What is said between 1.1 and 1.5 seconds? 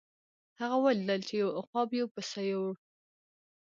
چې یو